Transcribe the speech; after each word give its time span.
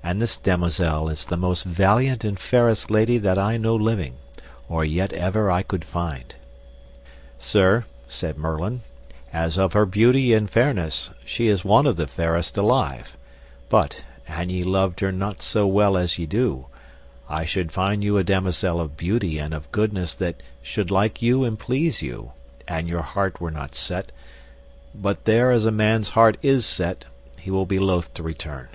And 0.00 0.22
this 0.22 0.38
damosel 0.38 1.10
is 1.10 1.26
the 1.26 1.36
most 1.36 1.64
valiant 1.64 2.24
and 2.24 2.40
fairest 2.40 2.90
lady 2.90 3.18
that 3.18 3.38
I 3.38 3.58
know 3.58 3.76
living, 3.76 4.14
or 4.66 4.82
yet 4.82 5.10
that 5.10 5.16
ever 5.18 5.50
I 5.50 5.60
could 5.62 5.84
find. 5.84 6.34
Sir, 7.38 7.84
said 8.06 8.38
Merlin, 8.38 8.80
as 9.34 9.58
of 9.58 9.74
her 9.74 9.84
beauty 9.84 10.32
and 10.32 10.48
fairness 10.48 11.10
she 11.26 11.48
is 11.48 11.62
one 11.62 11.86
of 11.86 11.96
the 11.96 12.06
fairest 12.06 12.56
alive, 12.56 13.18
but, 13.68 14.02
an 14.26 14.48
ye 14.48 14.62
loved 14.64 15.00
her 15.00 15.12
not 15.12 15.42
so 15.42 15.66
well 15.66 15.94
as 15.94 16.18
ye 16.18 16.24
do, 16.24 16.68
I 17.28 17.44
should 17.44 17.70
find 17.70 18.02
you 18.02 18.16
a 18.16 18.24
damosel 18.24 18.80
of 18.80 18.96
beauty 18.96 19.36
and 19.36 19.52
of 19.52 19.70
goodness 19.72 20.14
that 20.14 20.42
should 20.62 20.90
like 20.90 21.20
you 21.20 21.44
and 21.44 21.58
please 21.58 22.00
you, 22.00 22.32
an 22.66 22.86
your 22.86 23.02
heart 23.02 23.42
were 23.42 23.50
not 23.50 23.74
set; 23.74 24.10
but 24.94 25.26
there 25.26 25.50
as 25.50 25.66
a 25.66 25.70
man's 25.70 26.10
heart 26.10 26.38
is 26.40 26.64
set, 26.64 27.04
he 27.38 27.50
will 27.50 27.66
be 27.66 27.78
loath 27.78 28.14
to 28.14 28.22
return. 28.22 28.68